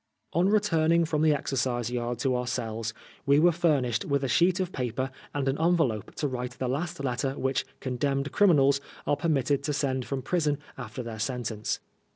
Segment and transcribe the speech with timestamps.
[0.33, 2.91] On returning from the exercise yard to our cells^
[3.27, 7.03] we were furnished with a sheet of paper and an envelope to write the last
[7.03, 11.81] letter which" condemned criminals '* are permitted to send from prison after their sentence.